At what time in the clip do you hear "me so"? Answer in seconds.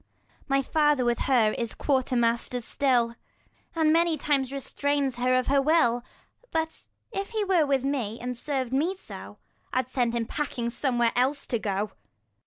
8.73-9.37